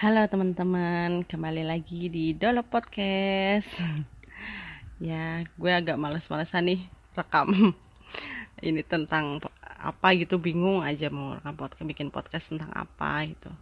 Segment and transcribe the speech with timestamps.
[0.00, 3.68] Halo teman-teman, kembali lagi di Dolo Podcast.
[4.96, 7.76] ya, gue agak males-malesan nih rekam
[8.64, 13.52] ini tentang apa gitu, bingung aja mau rekam podcast, bikin podcast tentang apa gitu.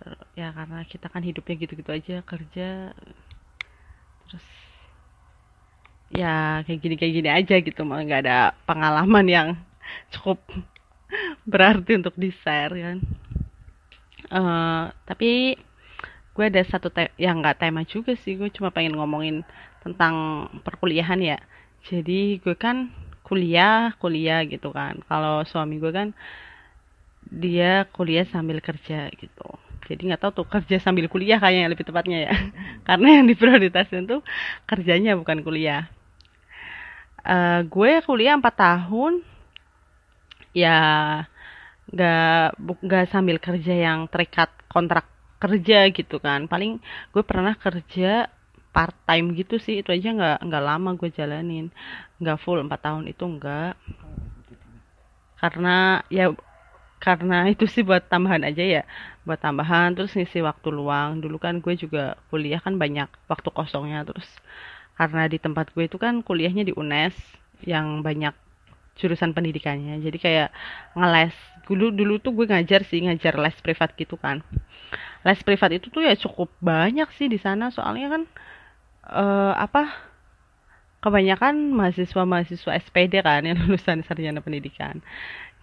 [0.00, 2.96] Ter ya karena kita kan hidupnya gitu-gitu aja, kerja
[4.24, 4.46] terus
[6.08, 9.48] ya kayak gini kayak gini aja gitu, malah nggak ada pengalaman yang
[10.16, 10.40] cukup
[11.44, 12.98] berarti untuk di share kan.
[14.32, 15.60] Uh, tapi
[16.34, 19.46] gue ada satu te yang nggak tema juga sih gue cuma pengen ngomongin
[19.86, 21.38] tentang perkuliahan ya.
[21.86, 22.90] Jadi gue kan
[23.22, 24.98] kuliah kuliah gitu kan.
[25.06, 26.10] Kalau suami gue kan
[27.30, 29.48] dia kuliah sambil kerja gitu.
[29.86, 32.34] Jadi nggak tahu tuh kerja sambil kuliah kayaknya lebih tepatnya ya.
[32.88, 34.20] Karena yang diprioritasin tuh
[34.66, 35.86] kerjanya bukan kuliah.
[37.24, 39.22] Uh, gue kuliah empat tahun.
[40.50, 40.78] Ya
[41.94, 46.40] nggak nggak sambil kerja yang terikat kontrak kerja gitu kan.
[46.52, 46.72] Paling
[47.12, 48.30] gue pernah kerja
[48.74, 49.74] part time gitu sih.
[49.80, 51.66] Itu aja nggak nggak lama gue jalanin.
[52.20, 53.74] Nggak full empat tahun itu enggak
[55.40, 55.68] karena
[56.16, 56.24] ya
[57.04, 58.82] karena itu sih buat tambahan aja ya.
[59.26, 61.10] Buat tambahan terus ngisi waktu luang.
[61.22, 63.98] Dulu kan gue juga kuliah kan banyak waktu kosongnya.
[64.08, 64.28] Terus
[64.98, 67.16] karena di tempat gue itu kan kuliahnya di UNES
[67.66, 68.34] yang banyak
[68.98, 70.00] jurusan pendidikannya.
[70.02, 70.48] Jadi kayak
[70.94, 71.34] ngeles.
[71.64, 74.44] Dulu dulu tuh gue ngajar sih ngajar les privat gitu kan.
[75.24, 77.72] Les privat itu tuh ya cukup banyak sih di sana.
[77.72, 78.22] Soalnya kan
[79.10, 80.12] uh, apa
[81.04, 85.04] kebanyakan mahasiswa-mahasiswa SPD kan yang lulusan sarjana pendidikan.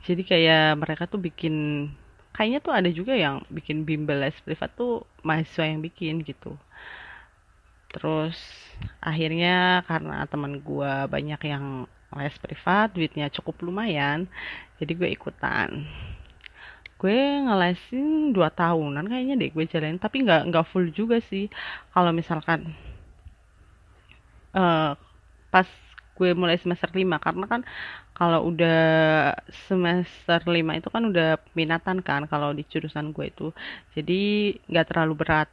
[0.05, 1.87] Jadi kayak mereka tuh bikin
[2.33, 6.57] kayaknya tuh ada juga yang bikin bimbel les privat tuh mahasiswa yang bikin gitu.
[7.91, 8.37] Terus
[9.03, 11.65] akhirnya karena teman gue banyak yang
[12.19, 14.27] les privat duitnya cukup lumayan
[14.81, 15.85] jadi gue ikutan.
[16.97, 21.47] Gue ngelesin dua tahunan kayaknya deh gue jalanin tapi nggak nggak full juga sih.
[21.93, 22.73] Kalau misalkan
[24.57, 24.97] uh,
[25.53, 25.67] pas
[26.17, 27.61] gue mulai semester lima karena kan
[28.13, 28.81] kalau udah
[29.69, 33.47] semester lima itu kan udah minatan kan kalau di jurusan gue itu.
[33.97, 35.49] Jadi nggak terlalu berat.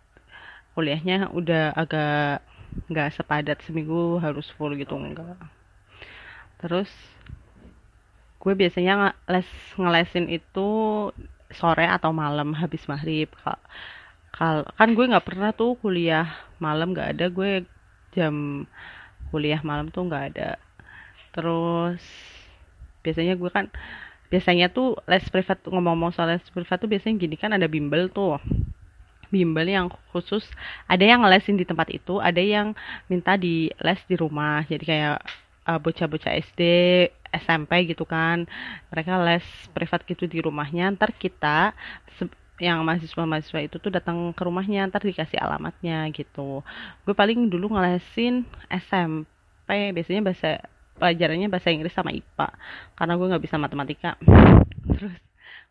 [0.76, 2.44] Kuliahnya udah agak
[2.92, 5.57] nggak sepadat seminggu harus full gitu enggak
[6.58, 6.90] terus
[8.38, 10.68] gue biasanya les ngelesin itu
[11.50, 13.28] sore atau malam habis maghrib.
[14.34, 16.28] Kal kan gue nggak pernah tuh kuliah
[16.62, 17.26] malam nggak ada.
[17.32, 17.66] Gue
[18.14, 18.64] jam
[19.34, 20.50] kuliah malam tuh nggak ada.
[21.34, 22.02] Terus
[23.02, 23.66] biasanya gue kan
[24.28, 28.38] biasanya tuh les privat ngomong-ngomong soal les privat tuh biasanya gini kan ada bimbel tuh.
[29.28, 30.46] Bimbel yang khusus
[30.88, 32.72] ada yang ngelesin di tempat itu ada yang
[33.12, 34.64] minta di les di rumah.
[34.64, 35.20] Jadi kayak
[35.68, 36.62] uh, bocah-bocah SD,
[37.44, 38.48] SMP gitu kan.
[38.88, 39.44] Mereka les
[39.76, 40.88] privat gitu di rumahnya.
[40.96, 41.76] Ntar kita
[42.58, 46.66] yang mahasiswa-mahasiswa itu tuh datang ke rumahnya, ntar dikasih alamatnya gitu.
[47.06, 50.50] Gue paling dulu ngelesin SMP, biasanya bahasa
[50.98, 52.48] pelajarannya bahasa Inggris sama IPA
[52.98, 54.18] karena gue nggak bisa matematika
[54.98, 55.14] terus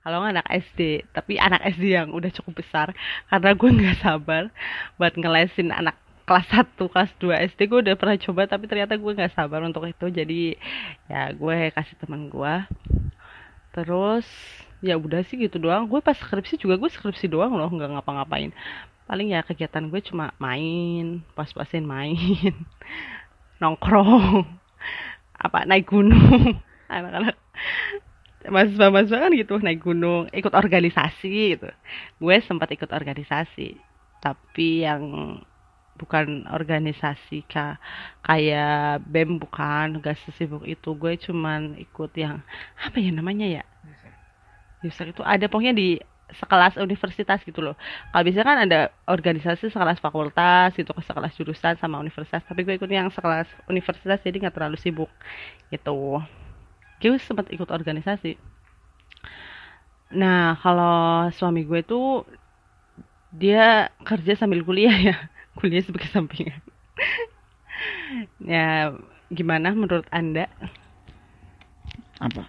[0.02, 2.96] kalau anak SD tapi anak SD yang udah cukup besar
[3.28, 4.47] karena gue nggak sabar
[4.96, 9.12] buat ngelesin anak kelas 1, kelas 2 SD gue udah pernah coba tapi ternyata gue
[9.16, 10.12] nggak sabar untuk itu.
[10.12, 10.60] Jadi
[11.08, 12.54] ya gue kasih teman gue
[13.72, 14.28] terus
[14.84, 15.88] ya udah sih gitu doang.
[15.88, 18.52] Gue pas skripsi juga gue skripsi doang loh nggak ngapa-ngapain.
[19.08, 22.20] Paling ya kegiatan gue cuma main pas-pasin main
[23.64, 24.44] nongkrong
[25.48, 26.59] apa naik gunung.
[26.92, 27.40] Anak-anak
[28.48, 31.72] mahasiswa-mahasiswa kan gitu naik gunung ikut organisasi gitu.
[32.20, 33.80] Gue sempat ikut organisasi
[34.20, 35.40] tapi yang
[35.97, 37.81] bukan organisasi kah
[38.22, 40.94] kayak BEM bukan gak sesibuk itu.
[40.94, 42.46] Gue cuman ikut yang
[42.78, 43.63] apa ya namanya ya?
[44.85, 45.97] User itu ada pokoknya di
[46.28, 47.75] sekelas universitas gitu loh.
[48.12, 52.44] Kalau bisa kan ada organisasi sekelas fakultas gitu ke sekelas jurusan sama universitas.
[52.46, 55.09] Tapi gue ikut yang sekelas universitas jadi nggak terlalu sibuk
[55.72, 56.22] gitu.
[57.00, 58.35] Gue sempat ikut organisasi.
[60.16, 62.28] Nah kalau suami gue tuh
[63.31, 65.17] dia kerja sambil kuliah ya
[65.58, 66.62] kuliah sebagai sampingan.
[68.40, 68.94] Ya
[69.34, 70.48] gimana menurut anda?
[72.22, 72.48] Apa?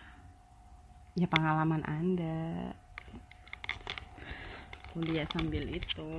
[1.18, 2.70] Ya pengalaman anda
[4.94, 6.10] kuliah sambil itu.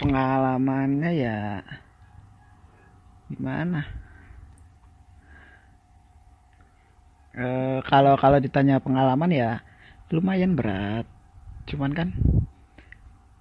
[0.00, 1.38] Pengalamannya ya
[3.30, 3.86] gimana?
[7.30, 7.46] E,
[7.86, 9.50] kalau kalau ditanya pengalaman ya
[10.10, 11.06] lumayan berat.
[11.70, 12.08] Cuman kan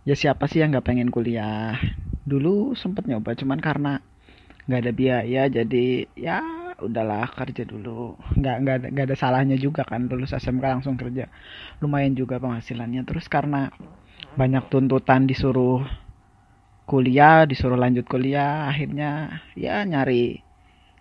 [0.09, 1.77] ya siapa sih yang nggak pengen kuliah?
[2.25, 3.93] Dulu sempet nyoba cuman karena
[4.65, 5.85] nggak ada biaya jadi
[6.17, 6.41] ya
[6.81, 8.17] udahlah kerja dulu.
[8.33, 11.29] Nggak nggak nggak ada salahnya juga kan lulus SMK langsung kerja.
[11.77, 13.05] Lumayan juga penghasilannya.
[13.05, 13.69] Terus karena
[14.33, 15.85] banyak tuntutan disuruh
[16.89, 20.41] kuliah disuruh lanjut kuliah akhirnya ya nyari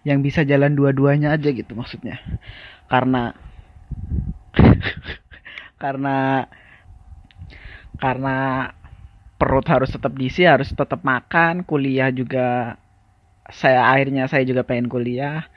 [0.04, 2.20] yang bisa jalan dua-duanya aja gitu maksudnya.
[2.92, 3.32] Karena
[5.82, 6.44] karena
[7.98, 8.36] karena
[9.38, 12.74] perut harus tetap diisi harus tetap makan kuliah juga
[13.48, 15.48] saya akhirnya saya juga pengen kuliah.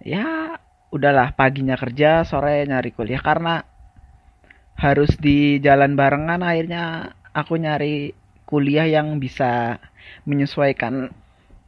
[0.00, 0.56] Ya
[0.94, 3.20] udahlah paginya kerja sore nyari kuliah.
[3.20, 3.66] Karena
[4.78, 8.14] harus di jalan barengan akhirnya aku nyari
[8.48, 9.82] kuliah yang bisa
[10.24, 11.10] menyesuaikan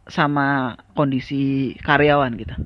[0.08, 2.56] sama kondisi karyawan gitu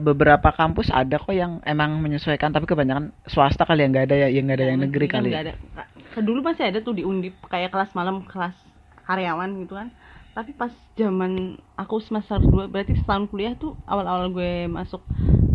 [0.00, 4.28] beberapa kampus ada kok yang emang menyesuaikan tapi kebanyakan swasta kali yang nggak ada ya
[4.28, 5.54] yang nggak ada yang negeri kan kali nggak ada.
[6.20, 8.56] Dulu masih ada tuh di undip kayak kelas malam kelas
[9.08, 9.88] karyawan gitu kan.
[10.30, 15.02] Tapi pas zaman aku semester 2 berarti setahun kuliah tuh awal-awal gue masuk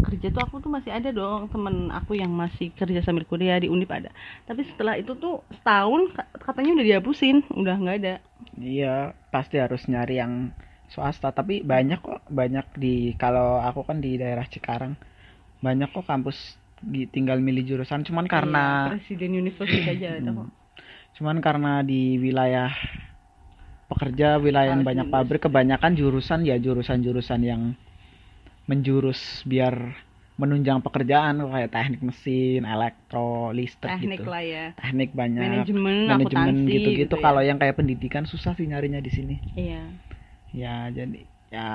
[0.06, 3.72] kerja tuh aku tuh masih ada dong temen aku yang masih kerja sambil kuliah di
[3.72, 4.12] undip ada.
[4.46, 8.16] Tapi setelah itu tuh setahun ka- katanya udah dihapusin udah nggak ada.
[8.60, 10.52] Iya, pasti harus nyari yang
[10.94, 11.30] swasta.
[11.40, 14.94] Tapi banyak kok, banyak di kalau aku kan di daerah Cikarang,
[15.66, 16.38] banyak kok kampus
[16.94, 18.02] di, tinggal milih jurusan.
[18.08, 20.50] Cuman karena, Iya, presiden university aja ada kok
[21.16, 22.70] cuman karena di wilayah
[23.92, 27.62] pekerja, wilayah yang Harus banyak pabrik, kebanyakan jurusan ya jurusan-jurusan yang
[28.70, 29.94] menjurus biar
[30.42, 34.28] menunjang pekerjaan kayak teknik mesin, elektro, listrik teknik gitu.
[34.28, 37.16] lah ya Teknik banyak, manajemen manajemen akuntansi gitu-gitu.
[37.16, 37.24] gitu ya.
[37.24, 39.36] Kalau yang kayak pendidikan susah sih nyarinya di sini.
[39.56, 39.80] iya
[40.56, 41.20] Ya, jadi
[41.54, 41.68] ya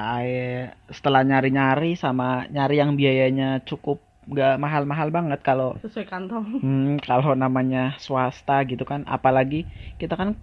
[0.90, 6.44] setelah nyari-nyari sama nyari yang biayanya cukup nggak mahal-mahal banget kalau sesuai kantong.
[6.64, 9.64] Hmm, kalau namanya swasta gitu kan apalagi
[10.00, 10.36] kita kan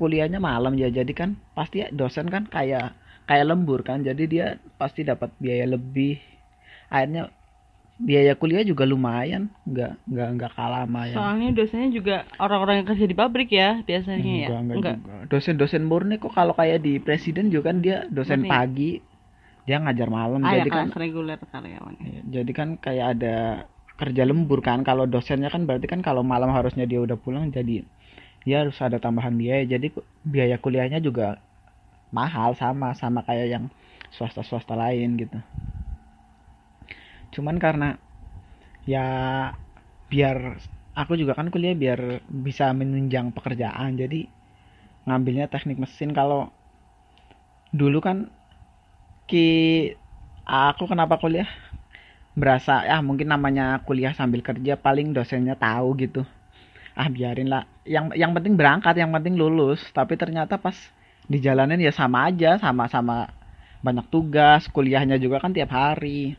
[0.00, 2.96] kuliahnya malam ya jadi kan pasti dosen kan kayak
[3.28, 4.46] kayak lembur kan jadi dia
[4.80, 6.16] pasti dapat biaya lebih.
[6.92, 7.22] Akhirnya
[8.02, 12.86] biaya kuliah juga lumayan nggak nggak nggak kalah sama yang soalnya dosennya juga orang-orang yang
[12.90, 15.14] kerja di pabrik ya biasanya ya enggak, enggak, juga.
[15.30, 18.50] Dosen-dosen murni kok kalau kayak di presiden juga kan dia dosen Murni.
[18.50, 18.90] pagi,
[19.62, 20.42] dia ngajar malam.
[20.42, 23.36] ada jadi kan kelas reguler karyawan Iya, jadi kan kayak ada
[23.96, 24.82] kerja lembur kan.
[24.82, 27.86] Kalau dosennya kan berarti kan kalau malam harusnya dia udah pulang jadi
[28.42, 29.62] dia harus ada tambahan biaya.
[29.62, 29.94] Jadi
[30.26, 31.38] biaya kuliahnya juga
[32.10, 33.64] mahal sama sama kayak yang
[34.10, 35.38] swasta-swasta lain gitu.
[37.34, 37.96] Cuman karena
[38.86, 39.06] ya
[40.12, 40.38] biar
[40.92, 43.96] aku juga kan kuliah biar bisa menunjang pekerjaan.
[43.96, 44.28] Jadi
[45.06, 46.10] ngambilnya teknik mesin.
[46.14, 46.50] Kalau
[47.72, 48.28] dulu kan
[49.28, 49.46] ki
[50.46, 51.48] aku kenapa kuliah?
[52.32, 56.22] Berasa ya mungkin namanya kuliah sambil kerja paling dosennya tahu gitu.
[56.96, 57.64] Ah biarin lah.
[57.84, 59.80] Yang yang penting berangkat yang penting lulus.
[59.92, 60.76] Tapi ternyata pas
[61.28, 63.30] di jalanan ya sama aja sama-sama
[63.86, 66.34] banyak tugas kuliahnya juga kan tiap hari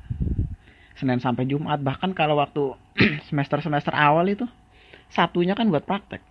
[0.94, 2.78] Senin sampai Jumat bahkan kalau waktu
[3.30, 4.46] semester semester awal itu
[5.14, 6.22] Sabtunya kan buat praktek.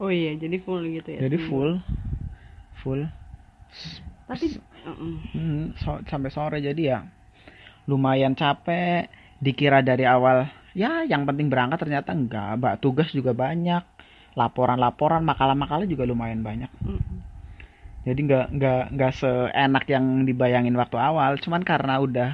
[0.00, 1.20] Oh iya jadi full gitu ya?
[1.20, 1.48] Jadi seminggu.
[1.48, 1.70] full
[2.80, 3.02] full.
[4.28, 4.46] Tapi.
[5.36, 6.58] Hmm, so- sampai sore.
[6.64, 7.04] Jadi ya
[7.84, 9.08] lumayan capek.
[9.36, 12.56] Dikira dari awal ya yang penting berangkat ternyata enggak.
[12.56, 13.84] Mbak tugas juga banyak.
[14.36, 16.68] Laporan-laporan makalah-makalah juga lumayan banyak.
[16.84, 17.20] Mm-mm.
[18.06, 21.36] jadi nggak nggak nggak seenak yang dibayangin waktu awal.
[21.42, 22.30] Cuman karena udah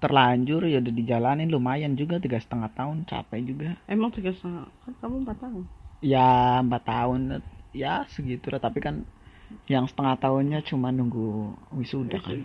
[0.00, 1.52] terlanjur ya udah dijalanin.
[1.52, 3.04] Lumayan juga tiga setengah tahun.
[3.04, 3.68] Capek juga.
[3.86, 5.64] Emang tiga setengah kan kamu empat tahun?
[6.00, 7.20] Ya empat tahun.
[7.70, 9.04] Ya segitu lah tapi kan
[9.70, 12.40] yang setengah tahunnya cuma nunggu wisuda kan.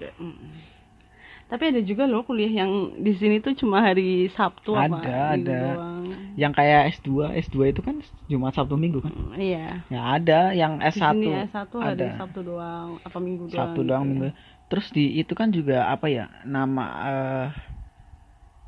[1.52, 2.72] Tapi ada juga loh kuliah yang
[3.06, 5.60] di sini tuh cuma hari Sabtu apa Ada, Minggu ada.
[5.62, 6.06] doang.
[6.42, 7.96] yang kayak S2 S2 itu kan
[8.32, 12.08] Jumat Sabtu Minggu kan Mm, iya ya ada yang di S1 sini S1 hari ada.
[12.20, 14.10] Sabtu doang apa Minggu doang Sabtu doang gitu.
[14.12, 14.28] Minggu
[14.70, 16.26] terus di itu kan juga apa ya
[16.56, 17.46] nama eh,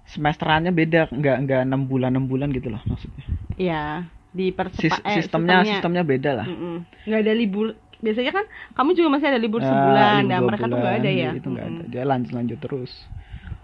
[0.07, 3.25] semesterannya beda nggak nggak enam bulan enam bulan gitu loh maksudnya
[3.57, 4.07] iya
[4.37, 6.75] di Sis- sistemnya sistemnya beda lah Mm-mm.
[7.07, 7.65] nggak ada libur
[7.97, 8.45] biasanya kan
[8.77, 11.31] kamu juga masih ada libur Ya, sebulan libur dan mereka tuh nggak bulan, ada ya?
[11.33, 11.73] Itu nggak ada.
[11.81, 11.91] Mm-mm.
[11.91, 12.91] dia lanjut lanjut terus.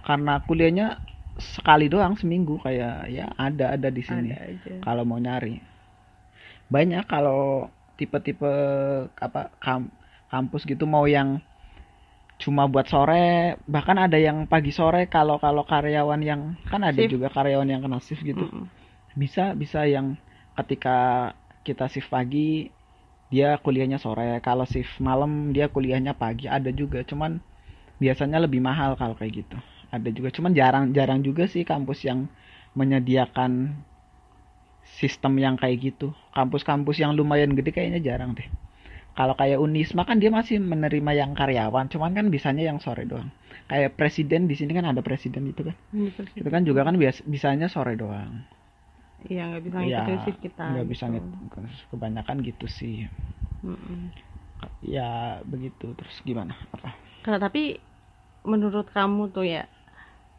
[0.03, 0.87] Karena kuliahnya
[1.39, 2.55] sekali doang seminggu.
[2.61, 4.29] Kayak ya ada ada di sini.
[4.33, 5.61] Ada kalau mau nyari.
[6.69, 8.49] Banyak kalau tipe-tipe
[9.21, 9.93] apa kam-
[10.33, 11.37] kampus gitu mau yang
[12.41, 13.55] cuma buat sore.
[13.69, 17.13] Bahkan ada yang pagi sore kalau kalau karyawan yang kan ada Shift.
[17.13, 18.49] juga karyawan yang kena shift gitu.
[18.49, 18.65] Mm-mm.
[19.13, 20.17] bisa bisa yang
[20.57, 22.73] ketika kita shift pagi
[23.33, 27.01] dia kuliahnya sore kalau shift malam dia kuliahnya pagi ada juga.
[27.01, 27.41] Cuman
[27.97, 29.57] biasanya lebih mahal kalau kayak gitu.
[29.89, 32.29] Ada juga cuman jarang jarang juga sih kampus yang
[32.77, 33.73] menyediakan
[34.85, 36.13] sistem yang kayak gitu.
[36.37, 38.45] Kampus-kampus yang lumayan gede kayaknya jarang deh.
[39.17, 43.33] Kalau kayak Unisma kan dia masih menerima yang karyawan cuman kan bisanya yang sore doang.
[43.65, 45.77] Kayak presiden di sini kan ada presiden itu kan.
[45.89, 46.37] Universitas.
[46.37, 48.45] itu kan juga kan bias bisanya sore doang
[49.31, 51.11] iya nggak bisa ya ngikutin shift kita nggak bisa gitu.
[51.11, 51.37] ngit-
[51.91, 52.95] kebanyakan gitu sih
[53.63, 54.13] Mm-mm.
[54.83, 57.79] ya begitu terus gimana apa Kalau tapi
[58.51, 59.63] menurut kamu tuh ya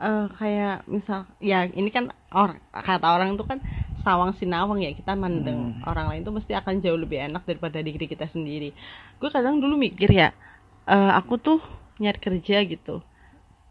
[0.04, 3.60] eh kayak misal ya ini kan orang kata orang itu kan
[4.04, 5.84] sawang sinawang ya kita mandeng Hmm.
[5.90, 8.68] orang lain tuh mesti akan jauh lebih enak daripada diri kita sendiri.
[9.20, 10.28] Gue kadang dulu mikir ya
[10.94, 11.58] eh aku tuh
[12.02, 12.94] nyari kerja gitu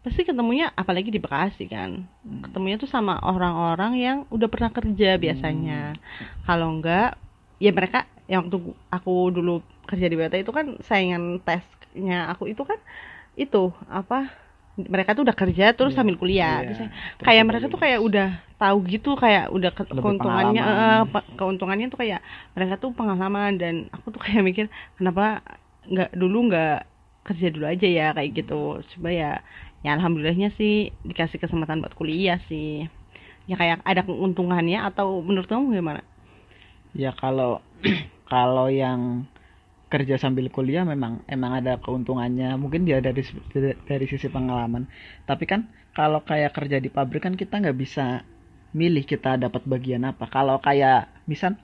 [0.04, 2.04] pasti ketemunya apalagi di Bekasi kan?
[2.20, 2.44] Hmm.
[2.44, 5.96] ketemunya tuh sama orang-orang yang udah pernah kerja biasanya.
[6.44, 7.16] Kalau enggak
[7.56, 8.58] ya mereka yang waktu
[8.88, 12.76] aku dulu kerja di BT itu kan saingan tesnya aku itu kan
[13.34, 14.28] itu apa
[14.74, 16.60] mereka tuh udah kerja terus Iya, sambil kuliah.
[16.60, 16.88] Iya.
[17.16, 21.28] Terus kayak mereka tuh kayak udah tahu gitu kayak udah ke- Lebih keuntungannya eh, pe-
[21.36, 22.20] keuntungannya tuh kayak
[22.52, 24.66] mereka tuh pengalaman dan aku tuh kayak mikir
[24.98, 25.40] kenapa
[25.86, 26.78] nggak dulu nggak
[27.24, 28.06] kerja dulu aja ya?
[28.12, 28.62] Kayak gitu.
[28.96, 29.32] Coba ya
[29.84, 30.74] ya alhamdulillahnya sih
[31.08, 32.88] dikasih kesempatan buat kuliah sih.
[33.50, 36.02] Ya kayak ada keuntungannya atau menurut kamu gimana?
[36.94, 37.60] Ya kalau
[38.32, 39.00] kalau yang
[39.92, 42.56] kerja sambil kuliah memang emang ada keuntungannya.
[42.62, 43.22] Mungkin dia dari
[43.90, 44.84] dari sisi pengalaman.
[45.28, 45.60] Tapi kan
[45.98, 48.24] kalau kayak kerja di pabrik kan kita nggak bisa
[48.74, 50.24] milih kita dapat bagian apa.
[50.34, 51.54] Kalau kayak misal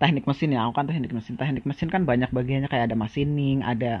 [0.00, 1.34] teknik mesin ya aku kan teknik mesin.
[1.40, 2.68] Teknik mesin kan banyak bagiannya.
[2.72, 3.92] Kayak ada machining ada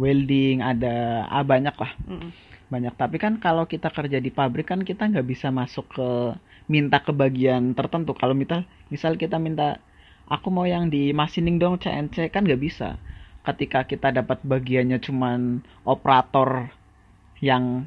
[0.00, 1.92] welding ada ah banyak lah.
[2.08, 2.30] Mm-mm.
[2.66, 2.94] Banyak.
[2.98, 6.08] Tapi kan kalau kita kerja di pabrik kan kita nggak bisa masuk ke
[6.66, 8.12] minta ke bagian tertentu.
[8.14, 9.78] Kalau misal misal kita minta
[10.26, 12.98] aku mau yang di machining dong CNC kan nggak bisa.
[13.46, 16.66] Ketika kita dapat bagiannya cuman operator
[17.38, 17.86] yang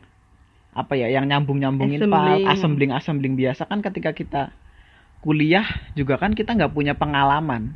[0.71, 2.45] apa ya yang nyambung nyambungin Assembling.
[2.47, 4.41] assembling assembling biasa kan ketika kita
[5.19, 5.67] kuliah
[5.97, 7.75] juga kan kita nggak punya pengalaman.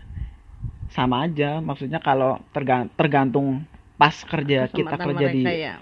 [0.94, 3.66] Sama aja maksudnya kalau terga- tergantung
[4.00, 5.74] pas kerja kita Kesempatan kerja di ya.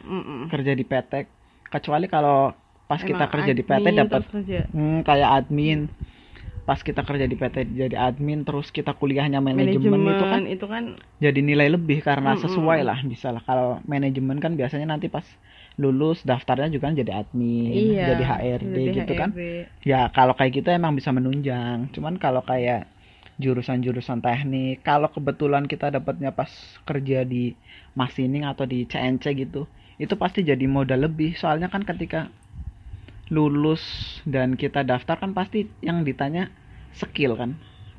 [0.51, 1.13] Kerja di PT
[1.71, 2.51] kecuali kalau
[2.89, 4.21] pas kita Emang kerja di PT dapat
[4.75, 5.79] hmm, kayak admin.
[6.67, 10.83] Pas kita kerja di PT jadi admin terus kita kuliahnya manajemen, itu kan itu kan
[11.17, 12.43] jadi nilai lebih karena Mm-mm.
[12.47, 13.41] sesuai lah bisa lah.
[13.43, 15.25] Kalau manajemen kan biasanya nanti pas
[15.81, 19.29] lulus daftarnya juga kan jadi admin iya jadi HRD jadi gitu kan.
[19.33, 19.41] HRD.
[19.81, 21.89] ya kalau kayak gitu emang bisa menunjang.
[21.95, 22.91] Cuman kalau kayak
[23.41, 26.51] jurusan-jurusan teknik kalau kebetulan kita dapatnya pas
[26.85, 27.57] kerja di
[27.99, 29.61] machining atau di CNC gitu
[30.03, 32.19] itu pasti jadi modal lebih soalnya kan ketika
[33.31, 33.81] lulus
[34.27, 36.51] dan kita daftar kan pasti yang ditanya
[36.91, 37.51] skill kan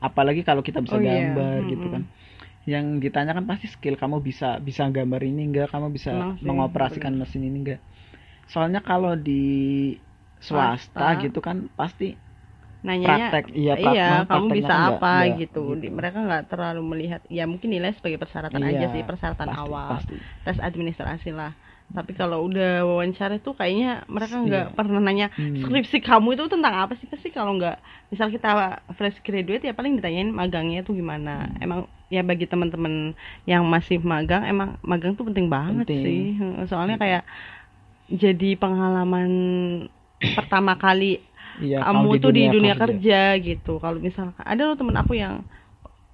[0.02, 1.18] apalagi kalau kita bisa Oh, iya.
[1.18, 1.94] gambar gitu Mm-mm.
[1.94, 2.02] kan
[2.68, 7.14] yang ditanya kan pasti skill kamu bisa bisa gambar ini enggak kamu bisa sih, mengoperasikan
[7.20, 7.80] mesin ini enggak
[8.52, 9.42] soalnya kalau di
[10.46, 11.12] swasta, Swasta.
[11.22, 12.18] gitu kan pasti
[12.82, 15.64] nanyanya praktek iya iya memang kamu bisa apa nggak- nggak gitu.
[15.78, 19.62] Di- mereka nggak terlalu melihat ya mungkin nilai sebagai persyaratan Iya, aja sih persyaratan pasti,
[19.62, 20.16] awal pasti.
[20.42, 21.54] tes administrasi lah
[21.88, 24.42] tapi kalau udah wawancara tuh kayaknya mereka Iya.
[24.42, 25.60] nggak pernah nanya Hmm.
[25.60, 27.76] skripsi kamu itu tentang apa sih pasti kalau nggak
[28.08, 28.48] misal kita
[28.90, 31.60] fresh graduate ya paling ditanyain magangnya tuh gimana Hmm.
[31.60, 33.12] emang ya bagi teman-teman
[33.44, 36.02] yang masih magang emang magang tuh penting banget Penting.
[36.02, 36.20] sih
[36.66, 37.22] soalnya kayak
[38.08, 39.30] jadi pengalaman
[40.18, 41.20] pertama kali
[41.62, 43.72] Iya, kamu tuh di dunia kerja, gitu.
[43.78, 45.46] Kalau misalkan ada loh temen aku yang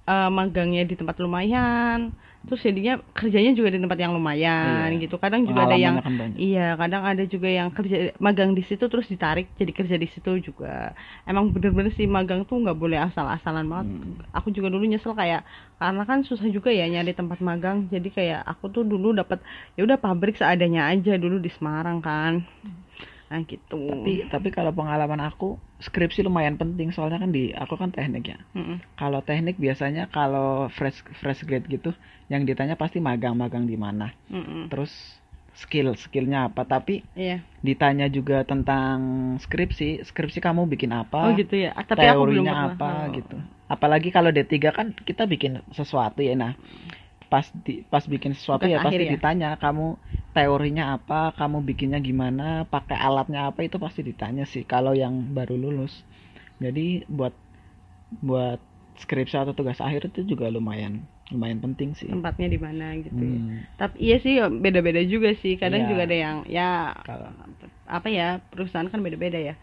[0.09, 5.03] eh, magangnya di tempat lumayan terus jadinya kerjanya juga di tempat yang lumayan Iya.
[5.03, 5.19] gitu.
[5.19, 9.11] Kadang juga ada yang kan iya kadang ada juga yang kerja magang di situ terus
[9.11, 10.95] ditarik jadi kerja di situ juga.
[11.27, 13.87] Emang bener-bener sih magang tuh nggak boleh asal-asalan banget.
[13.91, 14.23] Hmm.
[14.31, 15.43] aku juga dulu nyesel kayak
[15.83, 17.91] karena kan susah juga ya nyari tempat magang.
[17.91, 19.43] Jadi kayak aku tuh dulu dapat
[19.75, 22.47] ya udah pabrik seadanya aja dulu di Semarang kan
[23.29, 23.77] nah gitu.
[23.77, 26.89] Tapi tapi kalau pengalaman aku skripsi lumayan penting.
[26.89, 28.39] Soalnya kan di aku kan teknik ya.
[28.57, 28.81] Mm-mm.
[28.97, 31.93] kalau teknik biasanya kalau fresh fresh grade gitu
[32.33, 34.11] yang ditanya pasti magang-magang di mana.
[34.33, 34.73] Mm-mm.
[34.73, 34.91] terus
[35.53, 36.65] skill skillnya apa.
[36.65, 37.45] Tapi iya.
[37.61, 38.97] ditanya juga tentang
[39.43, 41.77] skripsi skripsi kamu bikin apa oh gitu ya.
[41.77, 43.13] Ah, tapi aku belum teorinya apa Oh.
[43.13, 43.37] gitu.
[43.69, 46.57] Apalagi kalau D3 kan kita bikin sesuatu ya nah
[47.31, 49.13] pas di, pas bikin sesuatu Tugas ya pasti ya?
[49.15, 49.85] ditanya kamu
[50.35, 52.43] teorinya apa kamu bikinnya gimana
[52.73, 55.93] pakai alatnya apa itu pasti ditanya sih kalau yang baru lulus
[56.63, 56.85] jadi
[57.17, 57.33] buat
[58.29, 58.59] buat
[59.03, 60.93] skripsi atau tugas akhir itu juga lumayan
[61.33, 63.37] lumayan penting sih tempatnya di mana gitu ya.
[63.37, 64.33] Hmm, Tapi iya sih
[64.65, 65.53] beda-beda juga sih.
[65.61, 65.89] Kadang Iya.
[65.93, 66.69] juga ada yang ya
[67.05, 67.29] kalau
[67.85, 69.53] apa ya perusahaan kan beda-beda ya.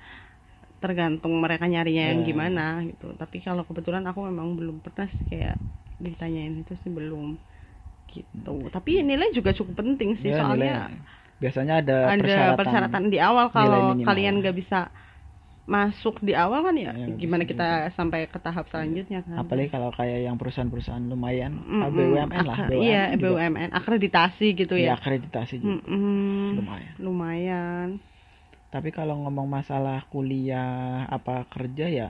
[0.82, 2.28] Tergantung mereka nyarinya yang Iya.
[2.30, 3.06] gimana gitu.
[3.20, 5.56] Tapi kalau kebetulan aku memang belum pernah sih kayak
[5.98, 7.40] ditanyain itu sih belum
[8.16, 8.50] gitu.
[8.74, 10.94] Tapi nilai juga cukup penting sih ya, soalnya nilai.
[11.42, 14.78] biasanya ada, ada persyaratan, persyaratan di awal kalau kalian nggak bisa
[15.66, 17.64] masuk di awal kan ya Ya, gimana bisa kita
[17.98, 19.42] sampai ke tahap selanjutnya kan.
[19.42, 21.92] apalagi kalau kayak yang perusahaan-perusahaan lumayan Mm-mm.
[21.96, 23.18] BUMN lah BUMN Iya, juga.
[23.22, 24.96] BUMN akreditasi gitu ya ya.
[24.96, 26.54] akreditasi juga Mm-mm.
[26.56, 27.88] lumayan lumayan
[28.74, 32.08] tapi kalau ngomong masalah kuliah apa kerja ya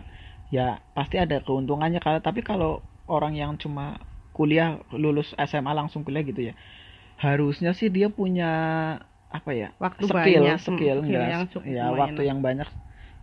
[0.57, 2.71] ya pasti ada keuntungannya kalau tapi kalau
[3.09, 3.97] orang yang cuma
[4.37, 6.55] kuliah lulus SMA langsung kuliah gitu ya.
[7.16, 8.50] Harusnya sih dia punya
[9.26, 12.69] apa ya Waktu skill banyak, skill skill enggak yang cukup ya lumayan waktu yang banyak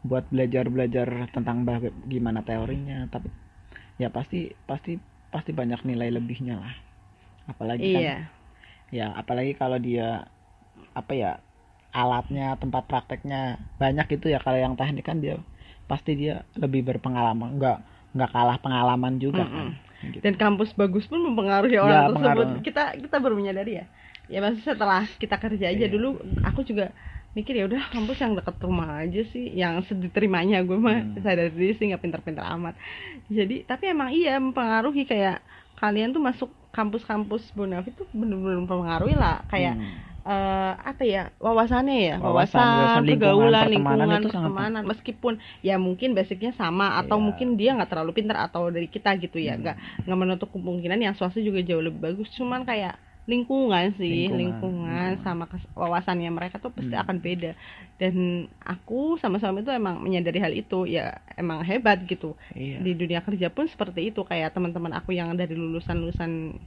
[0.04, 1.64] buat belajar belajar tentang
[2.12, 3.32] gimana teorinya tapi
[4.02, 5.00] ya pasti pasti
[5.32, 6.74] pasti banyak nilai lebihnya lah.
[7.48, 8.18] Apalagi kan Iya.
[8.94, 10.28] ya apalagi kalau dia
[10.94, 11.32] apa ya
[11.94, 14.40] alatnya tempat prakteknya banyak itu ya.
[14.42, 15.38] Kalau yang teknik kan dia
[15.88, 17.58] pasti dia lebih berpengalaman.
[17.62, 17.78] Nggak
[18.14, 19.68] nggak kalah pengalaman juga kan
[20.10, 20.20] gitu.
[20.20, 22.18] Dan kampus bagus pun mempengaruhi Ya, orang tersebut.
[22.18, 22.46] pengaruh.
[22.62, 23.86] Kita kita baru menyadari ya.
[24.26, 25.92] Ya maksudnya setelah kita kerja aja Iya.
[25.92, 26.10] dulu
[26.42, 26.92] aku juga
[27.32, 31.18] mikir ya udah kampus yang dekat rumah aja sih yang diterimanya gue mah Hmm.
[31.18, 32.78] sadar diri sih nggak pintar-pintar amat
[33.26, 35.42] jadi tapi emang iya mempengaruhi kayak
[35.76, 40.13] kalian tuh masuk kampus-kampus Bonafit tuh bener-bener mempengaruhi lah kayak Hmm.
[40.24, 45.34] Eh, apa ya wawasannya ya Wawasan, wawasan, lingkungan, pergaulan pertemanan lingkungan itu sangat pertemanan meskipun
[45.60, 47.26] ya mungkin basicnya sama atau Iya.
[47.28, 49.62] mungkin dia nggak terlalu pintar atau dari kita gitu ya Hmm.
[49.68, 49.76] nggak
[50.08, 54.36] nggak menutup kemungkinan yang swasta juga jauh lebih bagus cuman kayak lingkungan sih Lingkungan.
[54.36, 55.24] lingkungan, Hmm.
[55.24, 57.04] sama wawasannya mereka tuh pasti Hmm.
[57.08, 57.52] akan beda
[57.96, 58.16] dan
[58.60, 63.24] aku sama suami itu emang menyadari hal itu ya emang hebat gitu iya di dunia
[63.24, 66.60] kerja pun seperti itu kayak teman-teman aku yang dari lulusan-lulusan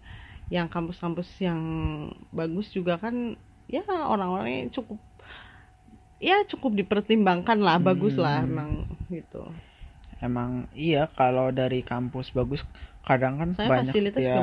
[0.47, 1.61] yang kampus-kampus yang
[2.31, 3.35] bagus juga kan
[3.67, 4.99] ya orang-orangnya cukup
[6.23, 8.49] ya cukup dipertimbangkan lah bagus lah Hmm.
[8.49, 8.71] emang
[9.13, 9.43] gitu
[10.25, 12.61] emang iya kalau dari kampus bagus
[13.05, 14.37] kadang kan saya banyak ya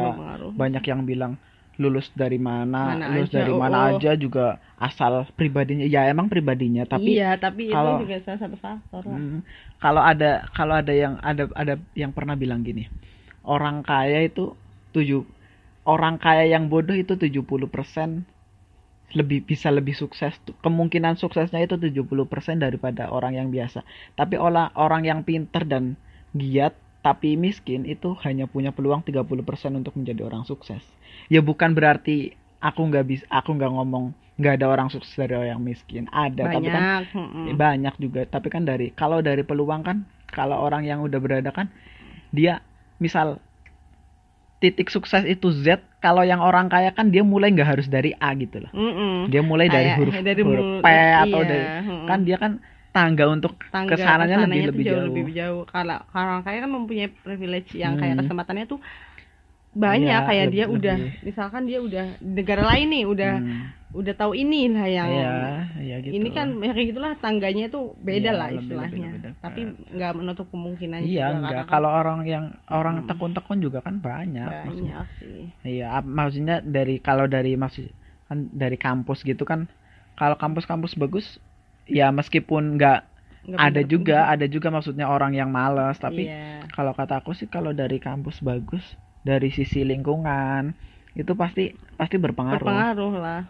[0.53, 1.33] banyak yang bilang
[1.81, 3.98] lulus dari mana, Mana lulus aja, dari oh, mana oh.
[3.98, 8.57] aja juga asal pribadinya ya emang pribadinya tapi iya tapi kalau- itu juga salah satu
[8.62, 9.41] faktor lah Hmm,
[9.81, 12.86] kalau ada kalau ada yang ada ada yang pernah bilang gini
[13.41, 14.53] orang kaya itu
[14.93, 15.25] tujuh
[15.83, 18.23] orang kaya yang bodoh itu 70%
[19.13, 20.33] lebih bisa lebih sukses.
[20.65, 23.85] Kemungkinan suksesnya itu 70% daripada orang yang biasa.
[24.17, 25.95] Tapi orang orang yang pinter dan
[26.33, 26.73] giat
[27.03, 29.27] tapi miskin itu hanya punya peluang 30%
[29.75, 30.81] untuk menjadi orang sukses.
[31.27, 35.59] Ya bukan berarti aku nggak bisa aku nggak ngomong nggak ada orang sukses dari orang
[35.59, 36.03] yang miskin.
[36.09, 37.03] Ada tapi kan banyak.
[37.51, 38.22] Ya, banyak juga.
[38.25, 41.69] Tapi kan dari kalau dari peluang kan kalau orang yang udah berada kan
[42.33, 42.65] dia
[42.98, 43.37] misal
[44.63, 45.67] titik sukses itu Z
[45.99, 49.27] kalau yang orang kaya kan dia mulai nggak harus dari A gitu loh Mm-mm.
[49.27, 52.07] dia mulai dari Kayak huruf, dari huruf P atau iya, dari mm-mm.
[52.07, 52.51] kan dia kan
[52.89, 55.07] tangga untuk tangga ke sananya lebih ke sananya tuh lebih jauh, jauh.
[55.11, 58.21] lebih jauh kalau orang kaya kan mempunyai privilege yang kayak Hmm.
[58.23, 58.79] kesempatannya tuh
[59.73, 61.19] banyak Iya, kayak lebih- dia udah lebih.
[61.25, 63.61] misalkan dia udah negara lain nih udah Hmm,
[63.94, 65.34] udah tahu ini lah yang iya
[65.77, 69.22] iya gitu ini kan ya kayak gitulah tangganya tuh beda Iya, lah istilahnya lebih- lebih
[69.22, 69.42] dekat.
[69.46, 69.62] tapi
[69.94, 71.64] nggak menutup kemungkinan iya enggak.
[71.64, 73.08] kan kalau orang yang orang Hmm.
[73.08, 74.66] tekun-tekun juga kan banyak, maksudnya.
[74.66, 75.40] banyak sih.
[75.62, 77.86] Iya, maksudnya dari kalau dari maksud
[78.25, 79.70] kan dari kampus gitu kan,
[80.18, 81.38] kalau kampus-kampus bagus,
[81.86, 83.00] ya meskipun nggak
[83.60, 86.66] ada juga, ada juga maksudnya orang yang malas, tapi iya.
[86.72, 88.82] kalau kata aku sih kalau dari kampus bagus,
[89.22, 90.74] dari sisi lingkungan
[91.14, 93.42] itu pasti pasti berpengaruh, berpengaruh lah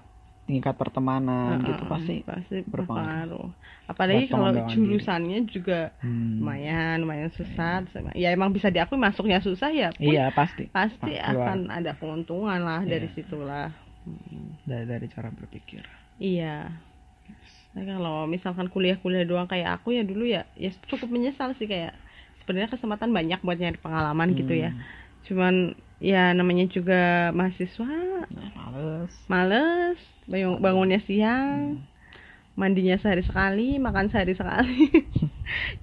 [0.48, 2.14] tingkat pertemanan Heeh, gitu pasti.
[2.28, 3.46] pasti berpengaruh.
[3.92, 5.06] apalagi kalau pengembangan diri.
[5.12, 7.84] jurusannya juga Hmm, lumayan lumayan susah
[8.16, 11.56] ya emang bisa diakui masuknya susah ya pun Iya pasti pasti Ah, keluar.
[11.56, 13.16] akan ada keuntungan lah dari Iya.
[13.16, 13.68] situlah
[14.06, 15.84] Hmm, dari dari cara berpikir.
[16.20, 16.84] iya
[17.74, 21.94] nah, kalau misalkan kuliah-kuliah doang kayak aku ya dulu ya ya cukup menyesal sih kayak
[22.42, 24.84] sebenarnya kesempatan banyak buat nyari pengalaman gitu ya Hmm,
[25.28, 25.56] cuman
[26.02, 27.88] ya namanya juga mahasiswa
[28.30, 29.14] nah, males.
[29.28, 30.00] males
[30.32, 31.84] bangun- bangunnya siang
[32.60, 34.88] mandinya sehari sekali makan sehari sekali.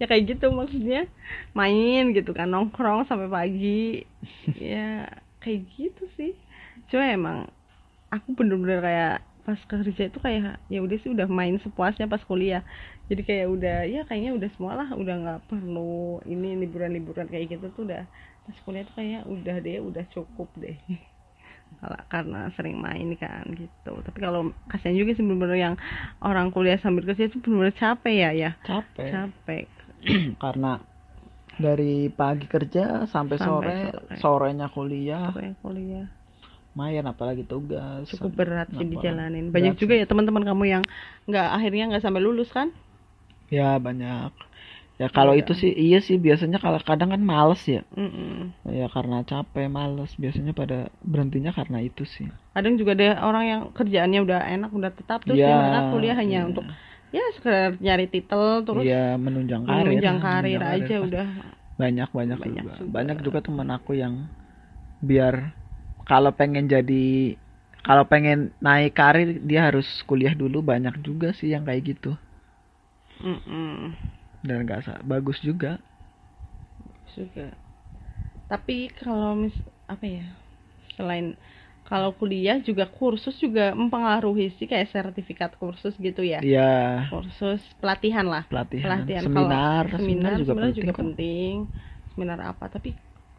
[0.00, 1.06] Ya kayak gitu maksudnya.
[1.54, 4.04] Main gitu kan nongkrong sampai pagi.
[4.72, 5.08] Ya
[5.42, 6.32] kayak gitu sih.
[6.90, 7.38] Cuma emang
[8.10, 12.62] aku bener-bener kayak pas kerja itu kayak ya udah sih udah main sepuasnya pas kuliah.
[13.10, 17.66] Jadi kayak udah ya kayaknya udah semua lah udah nggak perlu ini liburan-liburan kayak gitu
[17.74, 18.04] tuh udah.
[18.46, 20.76] Pas kuliah tuh kayak udah deh udah cukup deh
[22.12, 23.92] karena sering main kan gitu.
[24.04, 25.74] Tapi kalau kasihan juga sih bener-bener yang
[26.20, 28.50] orang kuliah sambil kerja itu bener-bener capek ya ya.
[28.66, 29.08] Capek.
[29.08, 29.64] capek.
[30.42, 30.76] Karena
[31.60, 34.16] dari pagi kerja sampai, Sampai sore, sore.
[34.20, 36.06] sorenya kuliah, Capek kuliah.
[36.70, 38.06] Main apalagi tugas.
[38.14, 39.50] cukup berat sih dijalanin.
[39.50, 40.82] Banyak Berat juga ya teman-teman kamu yang
[41.26, 42.70] nggak akhirnya nggak sampai lulus kan?
[43.50, 44.30] Ya banyak.
[45.00, 45.40] Ya kalau Iya.
[45.42, 47.80] itu sih iya sih biasanya kalau kadang kan males ya.
[47.96, 48.52] Mm-mm.
[48.78, 50.10] Ya karena capek, males.
[50.22, 52.28] Biasanya pada berhentinya karena itu sih.
[52.54, 56.16] kadang juga ada orang yang kerjaannya udah enak udah tetap terus Iya, ya mereka kuliah
[56.20, 56.48] hanya iya.
[56.50, 56.64] untuk
[57.16, 59.86] ya sekedar nyari titel terus Iya menunjang karir.
[59.86, 61.06] menunjang karir menunjang aja karir.
[61.06, 61.26] udah
[61.80, 62.72] Banyak banyak, Banyak juga.
[62.76, 62.92] juga.
[62.96, 64.14] Banyak juga teman aku yang
[65.00, 65.34] biar
[66.10, 67.04] kalau pengen jadi
[67.86, 72.12] kalau pengen naik karir dia harus kuliah dulu banyak juga sih yang kayak gitu
[73.22, 73.94] Mm-mm.
[74.46, 75.80] Dan nggak bagus juga.
[77.16, 77.52] Juga.
[78.50, 79.54] Tapi kalau mis
[79.86, 80.26] apa ya
[80.98, 81.34] selain
[81.86, 86.38] kalau kuliah juga kursus juga mempengaruhi sih kayak sertifikat kursus gitu ya.
[86.44, 87.08] Iya.
[87.10, 88.44] Kursus pelatihan lah.
[88.46, 89.22] Pelatihan, pelatihan.
[89.26, 91.00] Seminar kalau seminar juga sebenarnya penting juga kok.
[91.02, 91.54] penting.
[92.14, 92.64] Seminar apa?
[92.70, 92.88] Tapi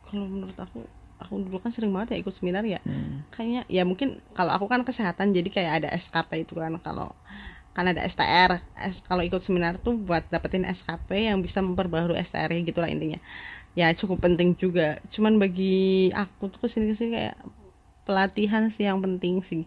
[0.04, 0.80] kalau menurut aku
[1.22, 2.82] aku dulu kan sering banget ya ikut seminar ya.
[2.82, 3.22] Hmm.
[3.32, 6.76] kayaknya ya mungkin kalau aku kan kesehatan jadi kayak ada SKP itu kan.
[6.82, 7.14] Kalau
[7.72, 8.60] kan ada STR
[9.08, 13.20] kalau ikut seminar tuh buat dapetin SKP yang bisa memperbaharui STR gitu lah intinya.
[13.80, 15.00] Ya cukup penting juga.
[15.16, 17.38] Cuman bagi aku tuh ke sini ke sini kayak
[18.04, 19.64] pelatihan sih yang penting sih.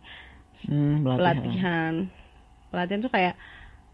[0.68, 1.24] Hmm, pelatihan.
[1.40, 1.94] pelatihan.
[2.68, 3.34] Pelatihan tuh kayak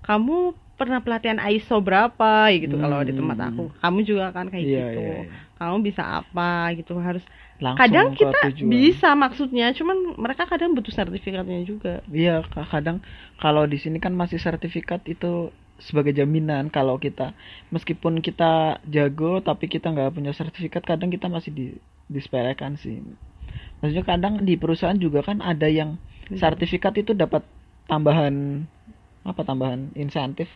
[0.03, 2.49] kamu pernah pelatihan ISO berapa?
[2.57, 3.49] gitu kalau di tempat Hmm.
[3.53, 3.65] aku.
[3.79, 5.01] Kamu juga kan kayak Iya, gitu.
[5.05, 5.39] iya, iya.
[5.61, 6.97] kamu bisa apa gitu.
[6.99, 7.23] Harus
[7.61, 8.71] Langsung kadang kita tujuan.
[8.73, 13.05] bisa maksudnya cuman mereka kadang butuh sertifikatnya juga Iya, ka- kadang
[13.41, 17.33] kalau di sini kan masih sertifikat itu sebagai jaminan kalau kita
[17.73, 21.67] meskipun kita jago tapi kita nggak punya sertifikat kadang kita masih di
[22.11, 23.01] disepelekan sih.
[23.81, 25.97] Maksudnya kadang di perusahaan juga kan ada yang
[26.37, 27.43] sertifikat itu dapat
[27.89, 28.65] tambahan
[29.25, 30.49] apa tambahan insentif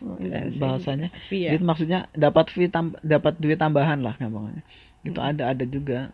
[0.61, 1.09] bahasanya.
[1.29, 1.57] Iya.
[1.57, 4.61] Gitu maksudnya dapat fee tam- dapat duit tambahan lah gampangnya.
[5.05, 6.09] Gitu ada ada juga.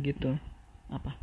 [0.00, 0.36] Gitu.
[0.92, 1.16] Apa?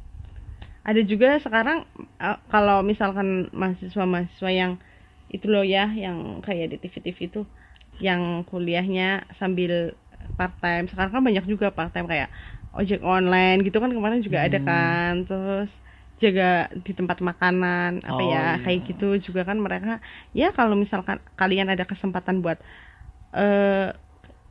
[0.90, 1.86] ada juga sekarang
[2.24, 4.72] eh, kalau misalkan mahasiswa-mahasiswa yang
[5.30, 7.42] itu loh ya yang kayak di TV-TV itu
[8.02, 9.94] yang kuliahnya sambil
[10.38, 12.30] part time sekarang kan banyak juga part time kayak
[12.74, 14.66] ojek online gitu kan kemarin juga ada Hmm.
[14.66, 15.70] kan terus
[16.20, 18.64] jaga di tempat makanan apa Oh, ya iya.
[18.64, 20.04] kayak gitu juga kan mereka
[20.36, 22.60] ya kalau misalkan kalian ada kesempatan buat
[23.36, 24.09] eh m-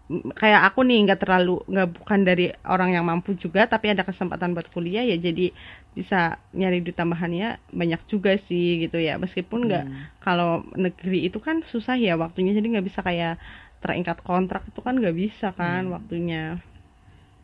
[0.09, 4.57] kayak aku nih nggak terlalu nggak bukan dari orang yang mampu juga tapi ada kesempatan
[4.57, 5.53] buat kuliah ya jadi
[5.93, 10.09] bisa nyari duit tambahannya banyak juga sih gitu ya meskipun nggak Hmm.
[10.25, 13.37] kalau negeri itu kan susah ya waktunya jadi nggak bisa kayak
[13.85, 15.93] terikat kontrak itu kan nggak bisa kan Hmm.
[15.93, 16.57] waktunya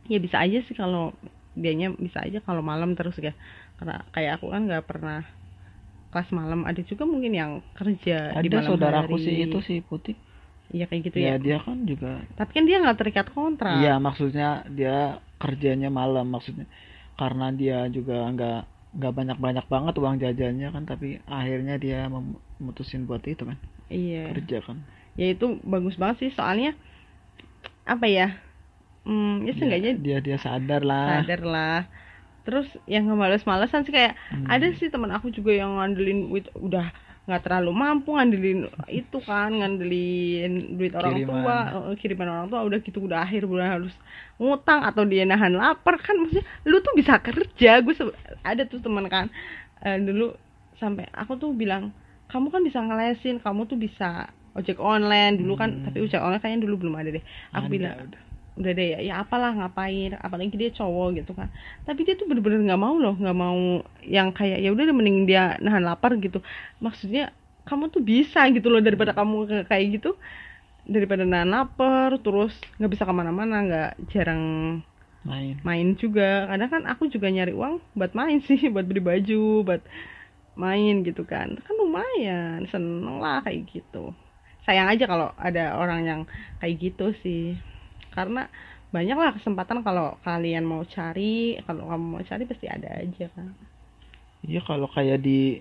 [0.08, 1.12] ya bisa aja sih kalau
[1.56, 3.32] dianya bisa aja kalau malam terus ya
[3.78, 5.20] karena kayak aku kan nggak pernah
[6.12, 9.24] kelas malam ada juga mungkin yang kerja di Ada malam saudaraku hari.
[9.24, 10.16] sih itu sih putih.
[10.74, 13.90] Iya kayak gitu ya ya dia kan juga tapi kan dia nggak terikat kontrak Iya,
[14.06, 14.44] maksudnya
[14.78, 14.94] dia
[15.42, 16.66] kerjanya malam maksudnya.
[17.20, 18.56] Karena dia juga nggak
[18.96, 21.06] nggak banyak-banyak banget uang jajannya kan, tapi
[21.38, 23.58] akhirnya dia mem- memutusin buat itu kan,
[23.90, 24.78] iya kerja kan.
[25.20, 26.70] ya itu bagus banget sih soalnya
[27.84, 28.26] apa ya
[29.06, 31.24] hmm, ya seenggaknya dia dia sadar lah.
[31.28, 31.76] sadar lah
[32.44, 34.46] terus yang males-malesan sih kayak Hmm.
[34.52, 36.20] ada sih teman aku juga yang ngandelin
[36.66, 36.86] udah
[37.24, 41.32] nggak terlalu mampu ngandelin itu kan ngandelin duit orang Kiriman.
[41.40, 41.56] tua
[41.88, 43.94] eh, kiriman orang tua udah gitu udah akhir bulan harus
[44.36, 47.94] ngutang atau dia nahan lapar kan maksudnya lu tuh bisa kerja gue
[48.42, 49.32] ada tuh teman kan
[49.80, 50.36] eh, dulu
[50.76, 51.96] sampai aku tuh bilang
[52.28, 55.84] kamu kan bisa ngelesin kamu tuh bisa ojek online dulu kan Hmm.
[55.88, 58.22] tapi ojek online kayaknya dulu belum ada deh aku Ada, bilang udah.
[58.58, 61.48] Udah deh ya, ya apalah ngapain apalagi dia cowok gitu kan.
[61.86, 63.58] Tapi dia tuh bener-bener nggak mau loh nggak mau
[64.16, 66.38] yang kayak ya udah deh, mending dia nahan lapar gitu.
[66.84, 67.22] Maksudnya
[67.68, 70.08] kamu tuh bisa gitu loh daripada kamu ke- kayak gitu.
[70.84, 74.42] Daripada nahan lapar terus nggak bisa ke mana-mana nggak jarang
[75.24, 75.62] main.
[75.66, 76.46] main juga.
[76.50, 79.82] Kadang kan aku juga nyari uang buat main sih buat beli baju buat
[80.58, 81.48] main gitu kan.
[81.64, 84.14] Kan lumayan seneng lah kayak gitu.
[84.66, 86.20] Sayang aja kalau ada orang yang
[86.60, 87.58] kayak gitu sih
[88.16, 88.40] karena
[88.94, 93.46] banyak lah kesempatan kalau kalian mau cari kalau kamu mau cari pasti ada aja kan
[94.44, 95.56] Iya kalau kayak di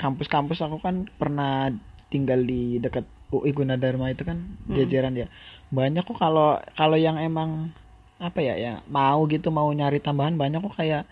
[0.00, 1.68] kampus-kampus aku kan pernah
[2.08, 4.38] tinggal di dekat UI Gunadarma itu kan
[4.68, 4.76] Hmm.
[4.76, 5.26] jajaran ya.
[5.68, 7.72] Banyak kok kalau kalau yang emang
[8.16, 11.02] apa ya ya mau gitu mau nyari tambahan banyak kok kayak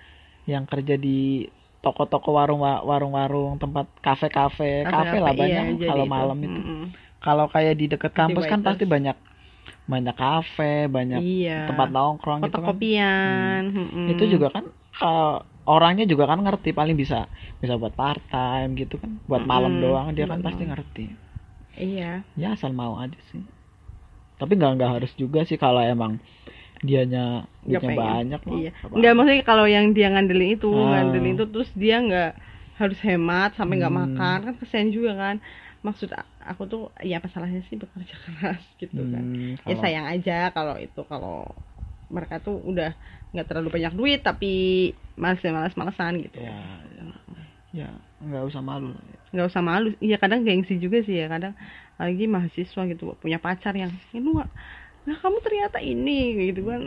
[0.47, 1.49] yang kerja di
[1.85, 6.61] toko-toko warung warung-warung tempat kafe-kafe kafe lah banyak iya, kalau malam itu.
[6.61, 6.83] Mm-mm.
[7.21, 9.17] Kalau kayak di dekat kampus kan pasti banyak
[9.93, 12.77] banyak kafe, banyak iya tempat nongkrong gitu kan.
[12.81, 14.11] fotokopian mm-mm.
[14.13, 14.65] Itu juga kan
[14.99, 17.19] kalau orangnya juga kan ngerti paling bisa
[17.63, 19.11] bisa buat part time gitu kan.
[19.29, 20.69] Buat malam Mm-mm, doang dia kan pasti malam.
[20.69, 21.05] ngerti.
[21.77, 23.43] iya Ya asal mau aja sih.
[24.41, 26.13] Tapi nggak nggak harus juga sih kalau emang
[26.89, 27.25] dianya
[27.65, 28.71] duitnya banyak mah, Iya.
[28.83, 30.81] nggak Enggak maksudnya kalau yang dia ngandelin itu, Ah.
[30.91, 32.31] ngandelin itu terus dia nggak
[32.81, 34.01] harus hemat sampai nggak Hmm.
[34.01, 35.37] makan kan kesian juga kan.
[35.87, 36.11] Maksud
[36.51, 39.25] aku tuh ya apa salahnya sih bekerja keras gitu kan.
[39.25, 41.47] Hmm, Ya kalau- sayang aja kalau itu kalau
[42.11, 42.91] mereka tuh udah
[43.31, 44.53] nggak terlalu banyak duit tapi
[45.15, 46.39] malas-malas-malesan gitu.
[46.43, 46.51] ya,
[46.99, 47.07] ya,
[47.71, 48.91] ya nggak usah malu.
[49.31, 51.55] nggak usah malu iya kadang gengsi juga sih ya kadang
[51.95, 54.51] lagi mahasiswa gitu punya pacar yang ini nggak
[55.07, 56.83] nah kamu ternyata ini gitu kan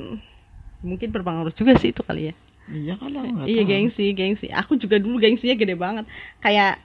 [0.84, 2.36] mungkin berpengaruh juga sih itu kali ya
[2.68, 3.70] Iya kalau nggak iya tahu.
[3.72, 6.06] gengsi gengsi aku juga dulu gengsinya gede banget
[6.40, 6.80] kayak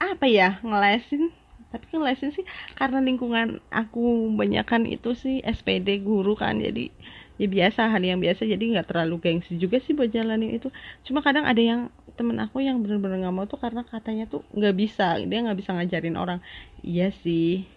[0.00, 1.28] apa ya ngelesin
[1.76, 4.00] tapi kan ngelesin sih karena lingkungan aku
[4.32, 6.88] banyakan itu sih SPD guru kan jadi
[7.36, 10.72] ya biasa hal yang biasa jadi nggak terlalu gengsi juga sih buat jalanin itu.
[11.04, 14.72] Cuma kadang ada yang temen aku yang bener-bener nggak mau tuh karena katanya tuh nggak
[14.72, 16.40] bisa dia nggak bisa ngajarin orang.
[16.80, 17.68] Iya sih.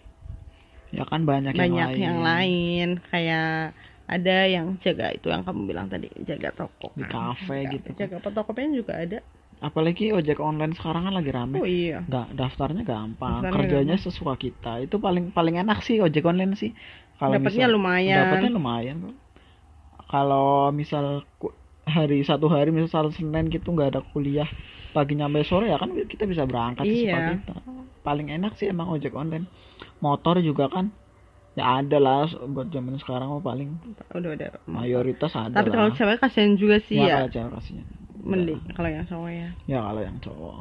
[0.96, 2.00] Ya kan banyak, banyak yang lain.
[2.02, 3.76] yang lain kayak
[4.10, 7.36] ada yang jaga itu yang kamu bilang tadi jaga toko Di kan.
[7.36, 7.98] kafe Jaga- gitu kan.
[8.00, 9.18] jaga Tokopedia juga ada
[9.60, 11.56] apalagi ojek online sekarang kan lagi rame.
[11.56, 12.00] Oh iya.
[12.02, 14.04] Nggak daftarnya gampang Daftarnya kerjanya gampang.
[14.06, 14.72] sesuka kita.
[14.80, 16.72] Itu paling paling enak sih ojek online sih.
[17.16, 18.16] Kalau dapatnya misal- lumayan.
[18.24, 18.96] dapatnya lumayan.
[20.06, 21.22] Kalau misal
[21.84, 24.46] hari satu hari misal senin gitu nggak ada kuliah
[24.90, 27.38] pagi nyampe sore ya kan kita bisa berangkat Iya.
[27.38, 27.54] kita
[28.00, 29.46] paling enak sih emang ojek online.
[30.00, 30.90] Motor juga kan
[31.52, 33.74] ya ada lah buat zaman sekarang mah paling
[34.14, 34.48] udah udah.
[34.64, 37.84] mayoritas ada tapi kalau cewek kasihan juga sih ya, ya, kalau cewek kasihnya
[38.24, 39.48] mending kalau yang cowok ya.
[39.66, 40.56] Ya kalau yang cowok.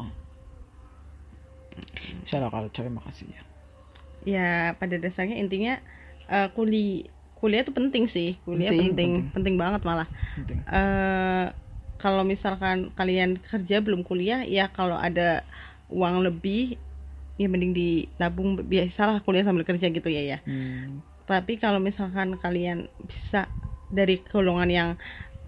[2.32, 3.42] Lah kalau cewek makasih ya.
[4.28, 5.80] Ya pada dasarnya intinya
[6.28, 7.08] eh, kuli
[7.40, 8.36] kuliah itu penting sih.
[8.44, 9.34] Kuliah Penting, penting penting.
[9.36, 10.08] penting, banget malah.
[10.36, 10.60] Penting.
[10.68, 11.46] Eh
[12.00, 15.44] kalau misalkan kalian kerja belum kuliah ya kalau ada
[15.92, 16.76] uang lebih
[17.40, 18.60] ya mending ditabung.
[18.68, 20.40] Biasalah kuliah sambil kerja gitu ya ya.
[20.44, 21.04] Hmm.
[21.30, 23.46] tapi kalau misalkan kalian bisa
[23.94, 24.90] dari golongan yang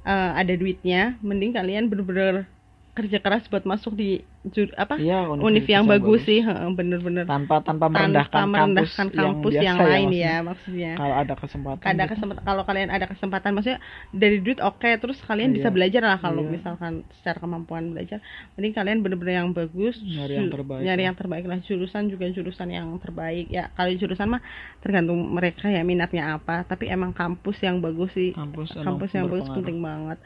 [0.05, 2.47] eh, ada duitnya mending kalian bener-bener
[2.91, 7.23] kerja keras buat masuk di jur- apa iya univ universitas yang bagus sih heeh, bener-bener
[7.23, 10.19] tanpa tanpa merendahkan, tanpa merendahkan kampus yang, biasa lain maksudnya.
[10.19, 12.11] ya maksudnya kalau ada kesempatan ada gitu.
[12.11, 13.79] kesempatan kalau kalian ada kesempatan maksudnya
[14.11, 15.75] dari duit oke terus kalian bisa Iya.
[15.77, 16.51] belajar lah kalau Iya.
[16.51, 18.19] misalkan secara kemampuan belajar
[18.57, 21.07] mending kalian bener-bener yang bagus Nyari yang terbaik nyari lah.
[21.07, 24.41] yang terbaik lah jurusan juga jurusan yang terbaik ya kalau jurusan mah
[24.83, 29.47] tergantung mereka ya minatnya apa tapi emang kampus yang bagus sih kampus kampus yang bagus
[29.47, 30.19] penting banget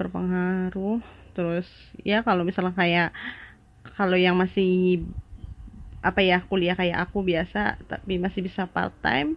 [0.00, 1.00] berpengaruh
[1.36, 1.66] terus
[2.00, 3.08] ya kalau misalnya kayak
[3.96, 5.04] kalau yang masih
[6.00, 9.34] apa ya kuliah kayak aku biasa tapi masih bisa part time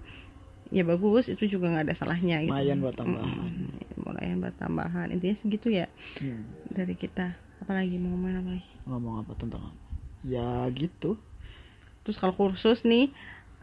[0.69, 2.53] ya bagus itu juga nggak ada salahnya gitu.
[2.53, 3.51] Lumayan buat tambahan.
[3.97, 5.07] Lumayan buat tambahan.
[5.13, 5.88] Intinya segitu ya
[6.21, 6.45] Hmm.
[6.69, 7.33] dari kita.
[7.59, 9.77] Apalagi mau ngomongin apa lagi ngomong apa tentang apa?
[10.25, 11.17] Ya gitu.
[12.05, 13.09] Terus kalau kursus nih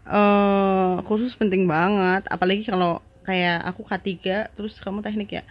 [0.06, 2.26] eh kursus penting banget.
[2.30, 4.06] Apalagi kalau kayak aku K3
[4.54, 5.42] terus kamu teknik ya?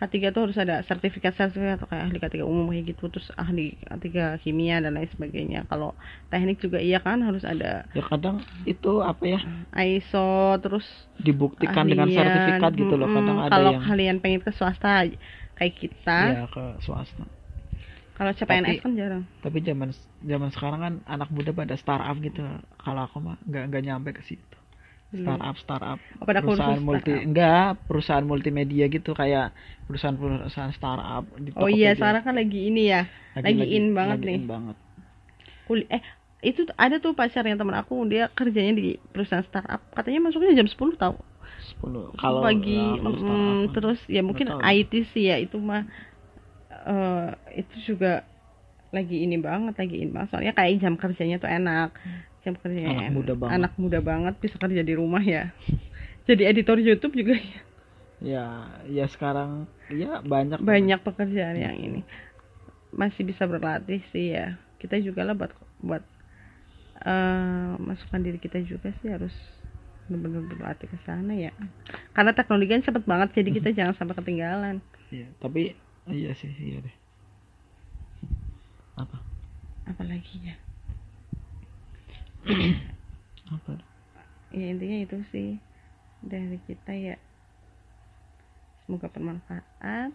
[0.00, 3.76] K3 tuh harus ada sertifikat sertifikat atau kayak ahli K3 umum kayak gitu terus ahli
[3.84, 4.08] K3
[4.40, 5.68] kimia dan lain sebagainya.
[5.68, 5.92] Kalau
[6.28, 9.40] teknik juga iya kan harus ada ya kadang itu apa ya?
[9.76, 10.88] ISO terus
[11.20, 12.16] dibuktikan dengan ahlian.
[12.18, 15.04] sertifikat gitu loh kadang Mm-mm, ada kalau yang kalian pengen ke swasta
[15.54, 16.18] kayak kita.
[16.32, 17.28] Ya ke swasta.
[18.14, 19.22] Kalau CPNS Tapi- kan jarang.
[19.38, 22.42] tapi zaman zaman sekarang kan anak muda pada startup gitu.
[22.76, 24.57] Kalau aku mah nggak nggak nyampe ke situ.
[25.12, 25.98] Startup startup.
[26.20, 27.26] Oh, pada perusahaan kursus multi startup.
[27.26, 29.46] enggak perusahaan multimedia gitu kayak
[29.88, 31.98] perusahaan perusahaan startup di oh iya Tokopedia.
[31.98, 33.00] sekarang kan lagi ini ya
[33.44, 34.38] lagi in banget lagi nih.
[34.38, 34.76] in banget.
[35.66, 36.02] Kul eh
[36.50, 39.80] itu ada tuh pacarnya temen aku dia kerjanya di perusahaan startup.
[39.96, 41.14] Katanya masuknya jam 10 tau.
[41.58, 44.60] 10 kalau pagi ya, kalau mm, terus ya mungkin tahu.
[44.62, 45.82] IT sih ya itu mah
[46.88, 47.28] eh
[47.60, 48.22] itu juga
[48.96, 50.28] lagi ini banget lagi in banget.
[50.32, 51.88] Soalnya kayak jam kerjanya tuh enak
[52.56, 53.12] kerjanya Anak enak.
[53.12, 53.54] muda banget.
[53.58, 55.52] anak muda banget bisa kerja di rumah ya.
[56.28, 57.60] Jadi editor YouTube juga ya.
[58.18, 58.44] ya
[58.88, 60.60] ya sekarang ya banyak.
[60.60, 62.00] Banyak pekerjaan yang ini.
[62.92, 64.56] Masih bisa berlatih sih ya.
[64.80, 66.04] Kita juga lah buat buat
[66.98, 69.32] eh masukkan diri kita juga sih harus
[70.08, 71.52] benar-benar berlatih ke sana ya.
[72.12, 74.80] Karena teknologi kan cepet banget jadi kita jangan sampai ketinggalan.
[75.08, 75.72] Iya, tapi
[76.08, 76.96] iya sih iya deh.
[78.98, 79.16] Apa?
[79.88, 80.56] Apalagi ya
[83.54, 83.72] apa?
[84.50, 85.58] Ya intinya itu sih.
[86.20, 87.16] Dari kita ya
[88.84, 90.10] semoga bermanfaat.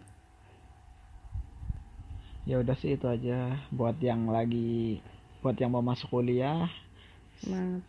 [2.44, 3.56] Ya udah sih itu aja.
[3.72, 5.00] Buat yang lagi
[5.40, 6.68] buat yang mau masuk kuliah
[7.40, 7.82] semangat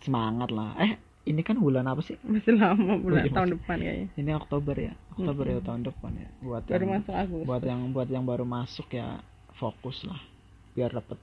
[0.00, 0.72] semangat lah.
[0.80, 2.16] Eh ini kan bulan apa sih?
[2.24, 3.56] Masih lama bulan Oh, iya, tahun masih.
[3.60, 4.08] depan kayaknya.
[4.18, 4.92] Ini Oktober ya?
[5.14, 6.28] Oktober ya tahun depan ya.
[6.42, 7.46] Buat baru yang masuk Agustus.
[7.46, 9.08] buat yang buat yang baru masuk ya
[9.54, 10.20] fokus lah.
[10.74, 11.16] Biar dapet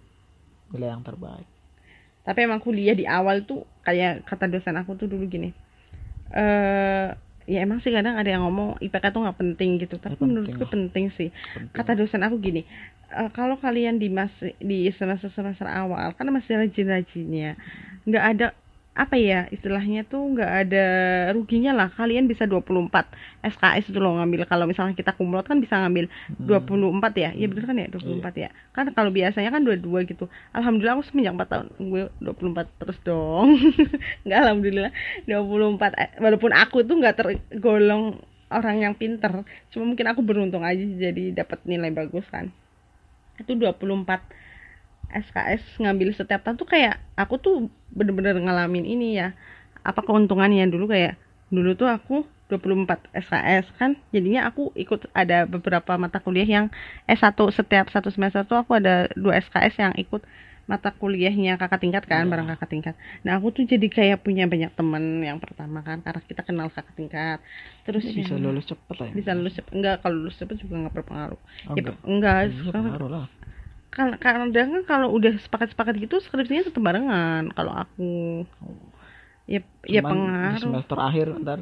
[0.69, 1.49] nilai yang terbaik
[2.23, 5.49] tapi emang kuliah di awal tuh kayak kata dosen aku tuh dulu gini
[6.35, 7.09] eh
[7.49, 10.61] ya emang sih kadang ada yang ngomong IPK tuh nggak penting gitu tapi penting menurutku
[10.61, 10.69] lah.
[10.69, 11.73] penting sih Penting.
[11.73, 12.61] kata dosen aku gini
[13.09, 14.29] eh, kalau kalian di mas
[14.61, 17.57] di semester semester awal kan masih rajin-rajinnya
[18.05, 18.47] nggak ada
[18.99, 20.85] apa ya istilahnya tuh nggak ada
[21.31, 21.87] ruginya lah.
[21.95, 22.91] Kalian bisa 24
[23.47, 24.43] SKS itu loh ngambil.
[24.43, 26.67] Kalau misalnya kita kumlot kan bisa ngambil Hmm.
[26.67, 27.29] 24 ya.
[27.31, 27.87] Iya bener kan ya?
[27.87, 28.49] 24 ya?
[28.75, 30.27] Kan kalau biasanya kan 22 gitu.
[30.51, 33.55] Alhamdulillah aku semenjak 4 tahun gue 24 terus dong.
[34.27, 34.91] Nggak alhamdulillah.
[35.23, 40.81] 24 Eh, walaupun aku tuh nggak tergolong orang yang pinter cuma mungkin aku beruntung aja
[40.81, 42.51] jadi dapat nilai bagus kan.
[43.39, 44.19] Itu 24
[45.11, 47.55] SKS ngambil setiap tahun tuh kayak aku tuh
[47.89, 49.33] bener-bener ngalamin ini ya.
[49.81, 51.17] Apa keuntungannya dulu kayak
[51.49, 53.93] dulu tuh aku 24 SKS kan.
[54.09, 56.65] Jadinya aku ikut ada beberapa mata kuliah yang
[57.05, 60.21] S1 setiap satu semester tuh aku ada dua SKS yang ikut
[60.65, 62.29] mata kuliahnya kakak tingkat kan Iya.
[62.29, 62.95] bareng kakak tingkat.
[63.25, 66.93] Nah aku tuh jadi kayak punya banyak temen yang pertama kan karena kita kenal kakak
[66.93, 67.41] tingkat.
[67.89, 69.13] Terus bisa yang- lulus cepet lah ya.
[69.17, 69.73] Bisa lulus cepet.
[69.73, 71.41] Enggak kalau lulus cepet juga nggak berpengaruh.
[71.41, 71.95] Oh, ya, enggak.
[72.05, 73.25] Enggak bisa karena- pengaruh lah
[73.93, 78.45] kadang kan kalau udah sepakat-sepakat gitu skripsinya tetap barengan kalau aku.
[79.49, 79.59] Ya
[79.95, 80.15] ya Cuman
[80.51, 80.61] di pengaruh.
[80.63, 81.59] semester akhir ntar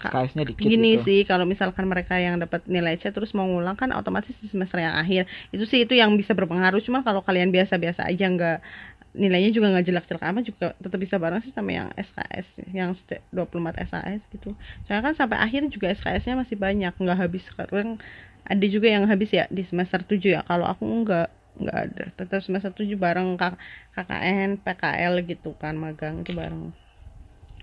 [0.00, 1.00] KS-nya dikit gini gitu.
[1.06, 4.78] sih kalau misalkan mereka yang dapat nilai C terus mau ngulang kan otomatis di semester
[4.82, 5.22] yang akhir.
[5.54, 6.80] Itu sih itu yang bisa berpengaruh.
[6.86, 8.58] Cuma kalau kalian biasa-biasa aja nggak
[9.12, 13.22] nilainya juga nggak jelek-jelek amat juga tetap bisa bareng sih sama yang SKS yang seti-
[13.34, 14.50] 24 SKS gitu.
[14.88, 17.42] Soalnya kan sampai akhir juga SKS-nya masih banyak nggak habis.
[17.48, 18.00] Sekarang
[18.50, 20.40] ada juga yang habis ya di semester 7 ya.
[20.50, 21.26] Kalau aku nggak
[21.62, 22.02] nggak ada.
[22.18, 26.72] Tetap semester 7 bareng KKN PKL gitu kan magang itu bareng.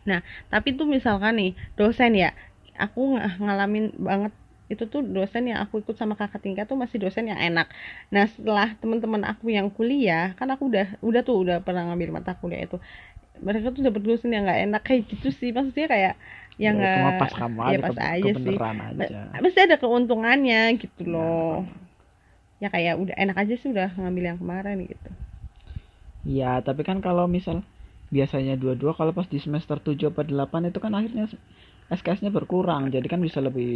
[0.09, 0.19] Nah
[0.51, 2.29] tapi tuh misalkan nih dosen ya.
[2.83, 4.31] Aku ng- ngalamin banget.
[4.71, 7.67] Itu tuh dosen yang aku ikut sama kakak tingkat tuh masih dosen yang enak.
[8.13, 12.31] Nah setelah teman-teman aku yang kuliah kan aku udah udah tuh udah pernah ngambil mata
[12.39, 12.77] kuliah itu.
[13.47, 14.81] Mereka tuh dapet dosen yang nggak enak.
[14.87, 15.49] Kayak gitu sih.
[15.55, 16.13] Maksudnya kayak
[16.63, 18.55] Ya, nggak pas kamu ya aja, pas ke- aja sih
[18.87, 19.19] aja.
[19.43, 21.63] pasti ada keuntungannya gitu Nah, loh
[22.63, 25.09] ya kayak udah enak aja sih udah ngambil yang kemarin gitu
[26.37, 27.57] Ya, tapi kan kalau misal
[28.15, 31.25] biasanya dua-dua kalau pas di semester 7 apa 8 itu kan akhirnya
[31.89, 32.83] SKS-nya berkurang.
[32.95, 33.71] Jadi kan bisa lebih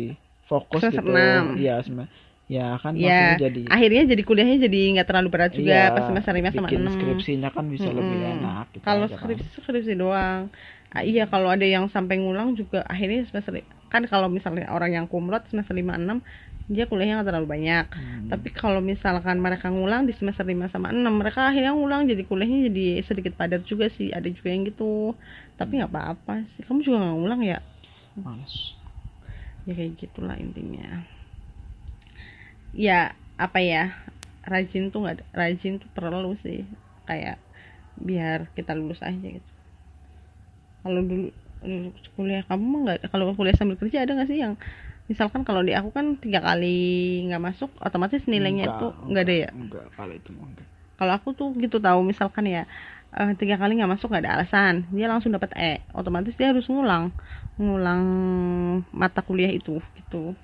[0.49, 1.11] fokus Semester gitu.
[1.11, 1.45] enam.
[1.55, 2.09] Iya, sem-
[2.51, 6.33] ya kan ya jadi akhirnya jadi kuliahnya jadi nggak terlalu berat juga iya, pas semester
[6.37, 8.33] 5 sama 6 skripsinya kan bisa lebih Mm-mm.
[8.33, 9.33] enak gitu kalau aja kan.
[9.33, 10.41] skripsi skripsi doang
[10.93, 15.05] Ah, iya kalau ada yang sampai ngulang juga akhirnya semester kan kalau misalnya orang yang
[15.09, 16.21] kumlot semester 5 6
[16.69, 17.85] dia kuliahnya nggak terlalu banyak.
[17.91, 18.29] Hmm.
[18.31, 22.71] tapi kalau misalkan mereka ngulang di semester 5 sama 6 mereka akhirnya ngulang jadi kuliahnya
[22.71, 24.13] jadi sedikit padat juga sih.
[24.13, 25.17] Ada juga yang gitu.
[25.59, 26.61] Tapi nggak apa-apa sih.
[26.63, 27.59] Kamu juga nggak ngulang ya?
[28.13, 28.77] Males.
[29.65, 31.03] ya kayak gitulah intinya.
[32.71, 33.97] Ya apa ya
[34.45, 36.63] rajin tuh nggak rajin tuh perlu sih.
[37.09, 37.41] Kayak
[37.99, 39.52] biar kita lulus aja gitu
[40.83, 41.27] kalau dulu
[41.63, 44.59] dulu kuliah kamu nggak kalau kuliah sambil kerja ada nggak sih yang
[45.07, 49.35] misalkan kalau di aku kan tiga kali nggak masuk otomatis nilainya Enggak, tuh nggak ada
[49.35, 50.67] ya Enggak, kalau itu enggak.
[50.99, 52.63] kalau aku tuh gitu tahu misalkan ya
[53.15, 56.67] eh, tiga kali nggak masuk nggak ada alasan dia langsung dapat E otomatis dia harus
[56.67, 57.11] ngulang
[57.59, 58.03] ngulang
[58.91, 60.35] mata kuliah itu gitu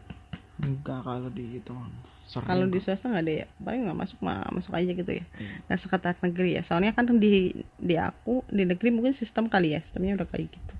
[0.59, 1.71] Enggak kalau di itu.
[1.71, 3.45] Sering kalau di swasta nggak ada ya?
[3.57, 5.25] Paling nggak masuk mah masuk aja gitu ya.
[5.25, 5.55] Iya.
[5.65, 6.61] nggak seketat negeri ya.
[6.69, 10.73] Soalnya kan di di aku di negeri mungkin sistem kali ya sistemnya udah kayak gitu.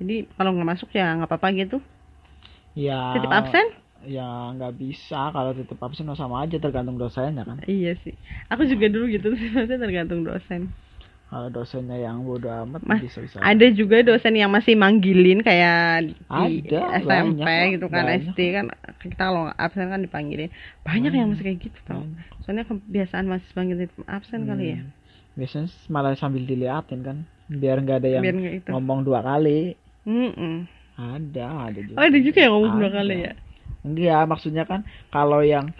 [0.00, 1.78] Jadi kalau nggak masuk ya nggak apa-apa gitu.
[2.72, 3.14] Ya.
[3.14, 3.66] titip absen?
[4.08, 5.32] Ya nggak bisa.
[5.32, 7.60] Kalau tetap absen sama aja tergantung dosennya kan.
[7.68, 8.16] iya sih.
[8.48, 10.72] Aku juga dulu gitu maksudnya tergantung dosen
[11.34, 13.42] Kalau dosennya yang bodo amat Mas, bisa bisa.
[13.42, 18.30] ada juga dosen yang masih manggilin kayak di Ada, SMP banyak, gitu kan banyak.
[18.30, 18.64] SD kan
[19.02, 20.54] kita kalau absen kan dipanggilin
[20.86, 22.06] banyak yang masih kayak gitu tau
[22.40, 24.94] soalnya kebiasaan masih panggilin absen kali ya Hmm.
[25.34, 27.16] Biasanya malah sambil diliatin kan,
[27.50, 29.74] biar nggak ada yang biar nggak itu ngomong dua kali.
[30.06, 30.70] Mm-mm.
[30.94, 31.96] Ada, ada juga.
[31.98, 32.96] oh ada juga yang ngomong dua Ada.
[33.02, 33.32] kali ya
[33.82, 35.74] Enggak, maksudnya kan kalau yang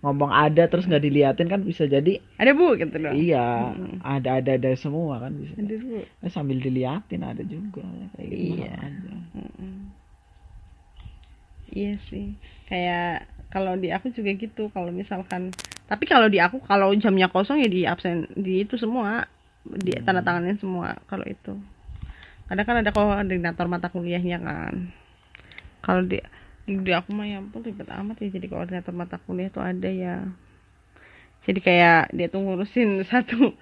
[0.00, 3.12] ngomong ada terus nggak diliatin kan bisa jadi ada bu gitu loh.
[3.12, 5.52] Iya ada ada ada semua kan bisa.
[5.60, 6.00] Ada bu.
[6.24, 7.84] Eh, sambil diliatin ada juga
[8.16, 8.72] kayak gitu Iya.
[8.80, 9.12] aja.
[9.36, 9.76] Mm-mm.
[11.70, 12.34] iya sih.
[12.66, 14.72] Kayak kalau di aku juga gitu.
[14.72, 15.52] Kalau misalkan
[15.84, 19.28] tapi kalau di aku kalau jamnya kosong ya di absen di itu semua.
[19.60, 20.04] Di Hmm.
[20.08, 21.52] tanda tanganin semua kalau itu.
[22.48, 24.90] Kadang kan ada koordinator mata kuliahnya kan.
[25.84, 26.18] Kalau di
[26.70, 30.22] di aku mah ya ampun ribet amat ya jadi koordinator mata kuliah tuh ada ya.
[31.42, 33.58] Jadi kayak dia tuh ngurusin satu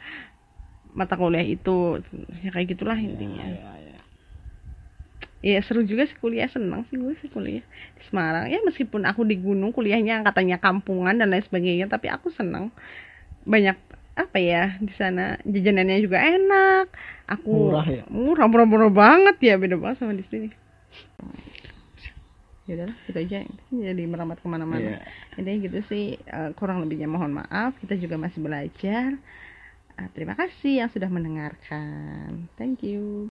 [0.92, 2.02] mata kuliah itu
[2.44, 3.48] ya kayak gitulah intinya.
[3.48, 4.00] Ya, ya, ya.
[5.38, 7.64] Iya seru juga sih kuliah senang sih gue sih kuliah.
[7.96, 12.28] Di Semarang ya meskipun aku di gunung kuliahnya katanya kampungan dan lain sebagainya tapi aku
[12.34, 12.68] senang.
[13.48, 13.78] Banyak
[14.18, 16.86] apa ya di sana jajanannya juga enak.
[17.28, 18.02] Aku Murah ya?
[18.10, 20.48] murah murah murah banget ya beda banget sama di sini
[22.68, 23.38] ya udah gitu aja.
[23.72, 25.00] Jadi merambat ke mana-mana.
[25.00, 25.00] Iya.
[25.40, 27.72] intinya gitu sih eh, kurang lebihnya mohon maaf.
[27.80, 29.16] Kita juga masih belajar.
[29.98, 32.46] Eh, terima kasih yang sudah mendengarkan.
[32.60, 33.26] Thank you